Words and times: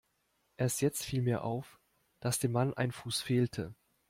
Erst 0.57 0.81
jetzt 0.81 1.05
fiel 1.05 1.21
mir 1.21 1.43
auf, 1.43 1.79
dass 2.21 2.39
dem 2.39 2.53
Mann 2.53 2.73
ein 2.73 2.91
Fuß 2.91 3.21
fehlte. 3.21 3.75